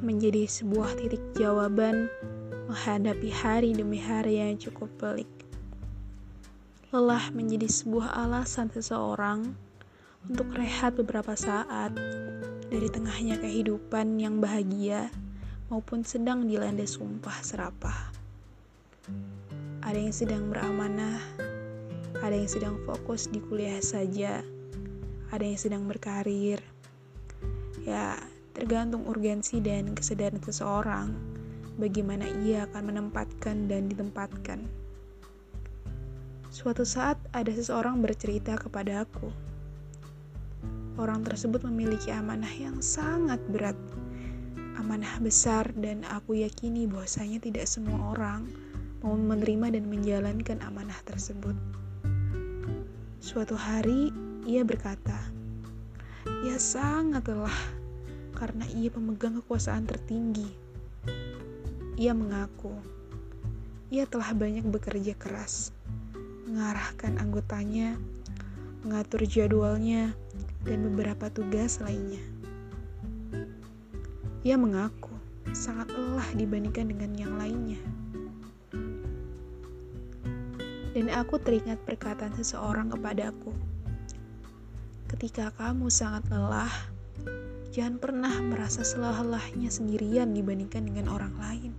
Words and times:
menjadi 0.00 0.46
sebuah 0.48 0.96
titik 0.98 1.22
jawaban 1.36 2.08
menghadapi 2.68 3.28
hari 3.28 3.70
demi 3.76 4.00
hari 4.00 4.40
yang 4.40 4.56
cukup 4.56 4.88
pelik. 4.96 5.30
Lelah 6.94 7.28
menjadi 7.34 7.66
sebuah 7.66 8.14
alasan 8.26 8.70
seseorang 8.70 9.54
untuk 10.24 10.48
rehat 10.56 10.96
beberapa 10.96 11.36
saat 11.36 11.92
dari 12.72 12.88
tengahnya 12.88 13.36
kehidupan 13.38 14.16
yang 14.16 14.40
bahagia 14.40 15.12
maupun 15.68 16.02
sedang 16.02 16.48
dilanda 16.48 16.88
sumpah 16.88 17.38
serapah. 17.44 18.10
Ada 19.84 19.98
yang 20.00 20.14
sedang 20.16 20.48
beramanah, 20.48 21.20
ada 22.24 22.32
yang 22.32 22.48
sedang 22.48 22.80
fokus 22.88 23.28
di 23.28 23.38
kuliah 23.44 23.84
saja, 23.84 24.40
ada 25.28 25.44
yang 25.44 25.60
sedang 25.60 25.84
berkarir. 25.84 26.62
Ya, 27.84 28.16
tergantung 28.54 29.02
urgensi 29.10 29.58
dan 29.58 29.92
kesadaran 29.98 30.38
seseorang 30.38 31.10
bagaimana 31.74 32.22
ia 32.46 32.70
akan 32.70 32.94
menempatkan 32.94 33.66
dan 33.66 33.90
ditempatkan. 33.90 34.62
Suatu 36.54 36.86
saat 36.86 37.18
ada 37.34 37.50
seseorang 37.50 37.98
bercerita 37.98 38.54
kepada 38.54 39.02
aku. 39.02 39.26
Orang 40.94 41.26
tersebut 41.26 41.66
memiliki 41.66 42.14
amanah 42.14 42.54
yang 42.54 42.78
sangat 42.78 43.42
berat. 43.50 43.74
Amanah 44.78 45.18
besar 45.18 45.66
dan 45.74 46.06
aku 46.06 46.38
yakini 46.38 46.86
bahwasanya 46.86 47.42
tidak 47.42 47.66
semua 47.66 48.14
orang 48.14 48.46
mau 49.02 49.18
menerima 49.18 49.74
dan 49.74 49.90
menjalankan 49.90 50.62
amanah 50.62 50.96
tersebut. 51.02 51.58
Suatu 53.18 53.58
hari 53.58 54.14
ia 54.46 54.62
berkata, 54.62 55.18
"Ia 56.46 56.54
sangat 56.54 57.26
lelah 57.26 57.73
karena 58.34 58.66
ia 58.74 58.90
pemegang 58.90 59.38
kekuasaan 59.40 59.86
tertinggi." 59.86 60.50
Ia 61.94 62.10
mengaku 62.10 62.94
ia 63.94 64.10
telah 64.10 64.34
banyak 64.34 64.66
bekerja 64.74 65.14
keras, 65.14 65.70
mengarahkan 66.50 67.14
anggotanya, 67.14 67.94
mengatur 68.82 69.22
jadwalnya, 69.22 70.10
dan 70.66 70.82
beberapa 70.90 71.30
tugas 71.30 71.78
lainnya. 71.78 72.18
Ia 74.42 74.58
mengaku 74.58 75.14
sangat 75.54 75.94
lelah 75.94 76.26
dibandingkan 76.34 76.90
dengan 76.90 77.14
yang 77.14 77.38
lainnya. 77.38 77.78
Dan 80.90 81.06
aku 81.14 81.38
teringat 81.38 81.78
perkataan 81.86 82.34
seseorang 82.34 82.90
kepadaku. 82.90 83.54
Ketika 85.06 85.54
kamu 85.54 85.86
sangat 85.86 86.26
lelah, 86.34 86.74
jangan 87.74 87.98
pernah 87.98 88.30
merasa 88.38 88.86
selelah-lelahnya 88.86 89.66
sendirian 89.66 90.30
dibandingkan 90.30 90.86
dengan 90.86 91.10
orang 91.10 91.34
lain. 91.42 91.72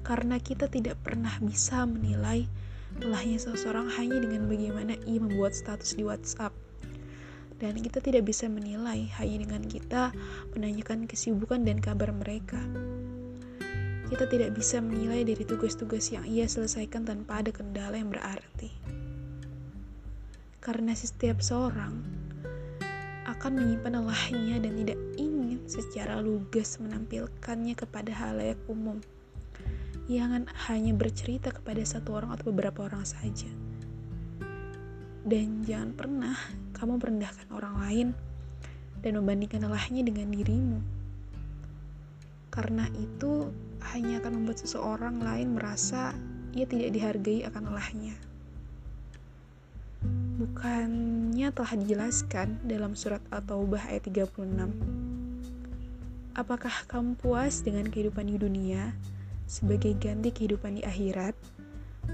Karena 0.00 0.40
kita 0.40 0.64
tidak 0.72 0.96
pernah 1.04 1.36
bisa 1.44 1.84
menilai 1.84 2.48
lelahnya 2.96 3.36
seseorang 3.36 3.92
hanya 3.92 4.16
dengan 4.24 4.48
bagaimana 4.48 4.96
ia 5.04 5.20
membuat 5.20 5.52
status 5.52 5.92
di 5.92 6.08
WhatsApp. 6.08 6.56
Dan 7.60 7.76
kita 7.84 8.00
tidak 8.00 8.24
bisa 8.24 8.48
menilai 8.48 9.12
hanya 9.20 9.44
dengan 9.44 9.62
kita 9.68 10.16
menanyakan 10.56 11.04
kesibukan 11.04 11.60
dan 11.60 11.76
kabar 11.78 12.16
mereka 12.16 12.58
kita 14.12 14.28
tidak 14.28 14.52
bisa 14.52 14.76
menilai 14.76 15.24
dari 15.24 15.40
tugas-tugas 15.40 16.12
yang 16.12 16.28
ia 16.28 16.44
selesaikan 16.44 17.08
tanpa 17.08 17.40
ada 17.40 17.48
kendala 17.48 17.96
yang 17.96 18.12
berarti. 18.12 18.68
Karena 20.60 20.92
setiap 20.92 21.40
seorang 21.40 22.21
akan 23.42 23.58
menyimpan 23.58 23.98
lelahnya 23.98 24.62
dan 24.62 24.72
tidak 24.78 24.98
ingin 25.18 25.58
secara 25.66 26.22
lugas 26.22 26.78
menampilkannya 26.78 27.74
kepada 27.74 28.14
halayak 28.14 28.54
umum 28.70 29.02
yang 30.06 30.46
hanya 30.70 30.94
bercerita 30.94 31.50
kepada 31.50 31.82
satu 31.82 32.22
orang 32.22 32.30
atau 32.38 32.54
beberapa 32.54 32.86
orang 32.86 33.02
saja. 33.02 33.50
Dan 35.26 35.66
jangan 35.66 35.90
pernah 35.90 36.38
kamu 36.70 37.02
merendahkan 37.02 37.50
orang 37.50 37.74
lain 37.82 38.08
dan 39.02 39.18
membandingkan 39.18 39.66
lelahnya 39.66 40.06
dengan 40.06 40.30
dirimu. 40.30 40.78
Karena 42.54 42.86
itu 42.94 43.50
hanya 43.90 44.22
akan 44.22 44.38
membuat 44.38 44.62
seseorang 44.62 45.18
lain 45.18 45.58
merasa 45.58 46.14
ia 46.54 46.62
tidak 46.62 46.94
dihargai 46.94 47.42
akan 47.42 47.74
lelahnya. 47.74 48.14
Bukannya 50.42 51.54
telah 51.54 51.78
dijelaskan 51.78 52.66
dalam 52.66 52.98
surat 52.98 53.22
At-Taubah 53.30 53.86
ayat 53.86 54.10
36. 54.10 54.74
Apakah 56.34 56.82
kamu 56.90 57.14
puas 57.14 57.62
dengan 57.62 57.86
kehidupan 57.86 58.26
di 58.26 58.42
dunia 58.42 58.90
sebagai 59.46 59.94
ganti 59.94 60.34
kehidupan 60.34 60.74
di 60.74 60.82
akhirat? 60.82 61.38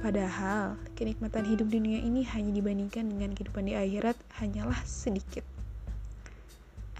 Padahal 0.05 0.77
kenikmatan 0.93 1.49
hidup 1.49 1.73
dunia 1.73 2.05
ini 2.05 2.21
hanya 2.29 2.53
dibandingkan 2.53 3.09
dengan 3.09 3.33
kehidupan 3.33 3.65
di 3.65 3.73
akhirat 3.73 4.21
hanyalah 4.45 4.77
sedikit. 4.85 5.49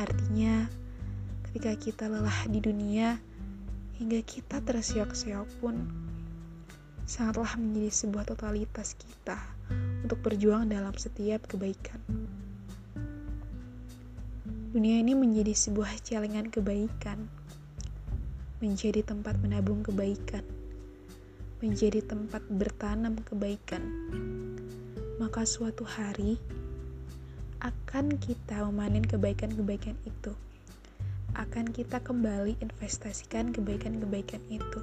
Artinya, 0.01 0.65
ketika 1.53 1.77
kita 1.77 2.05
lelah 2.09 2.49
di 2.49 2.65
dunia, 2.65 3.21
hingga 4.01 4.25
kita 4.25 4.65
terseok-seok 4.65 5.61
pun 5.61 5.77
sangatlah 7.05 7.53
menjadi 7.61 7.93
sebuah 7.93 8.33
totalitas 8.33 8.97
kita 8.97 9.58
untuk 10.05 10.21
berjuang 10.25 10.71
dalam 10.71 10.95
setiap 10.97 11.45
kebaikan. 11.49 12.01
Dunia 14.69 15.01
ini 15.01 15.17
menjadi 15.17 15.57
sebuah 15.57 16.01
celengan 16.05 16.53
kebaikan, 16.53 17.25
menjadi 18.61 19.01
tempat 19.01 19.41
menabung 19.41 19.81
kebaikan, 19.81 20.45
menjadi 21.65 22.05
tempat 22.05 22.45
bertanam 22.53 23.17
kebaikan. 23.25 23.81
Maka 25.19 25.43
suatu 25.49 25.83
hari 25.83 26.37
akan 27.65 28.15
kita 28.23 28.63
memanen 28.71 29.03
kebaikan-kebaikan 29.03 29.99
itu 30.07 30.31
akan 31.39 31.71
kita 31.71 32.03
kembali 32.03 32.59
investasikan 32.59 33.55
kebaikan-kebaikan 33.55 34.43
itu. 34.51 34.81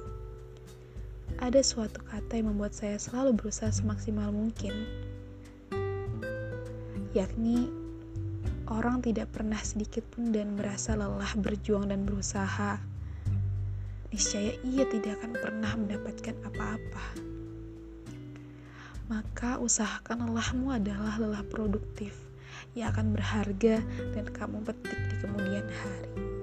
Ada 1.46 1.62
suatu 1.62 2.02
kata 2.02 2.42
yang 2.42 2.50
membuat 2.50 2.74
saya 2.74 2.98
selalu 2.98 3.38
berusaha 3.38 3.70
semaksimal 3.70 4.34
mungkin, 4.34 4.74
yakni 7.14 7.70
orang 8.66 8.98
tidak 8.98 9.30
pernah 9.30 9.62
sedikit 9.62 10.02
pun 10.10 10.34
dan 10.34 10.58
merasa 10.58 10.98
lelah 10.98 11.30
berjuang 11.38 11.86
dan 11.86 12.02
berusaha. 12.02 12.82
Niscaya 14.10 14.58
ia 14.66 14.90
tidak 14.90 15.22
akan 15.22 15.32
pernah 15.38 15.70
mendapatkan 15.78 16.34
apa-apa. 16.50 17.06
Maka 19.06 19.62
usahakan 19.62 20.26
lelahmu 20.26 20.74
adalah 20.74 21.14
lelah 21.14 21.46
produktif 21.46 22.18
yang 22.74 22.90
akan 22.90 23.14
berharga 23.14 23.86
dan 24.18 24.26
kamu 24.34 24.66
petik 24.66 24.98
di 24.98 25.16
kemudian 25.22 25.62
hari. 25.62 26.35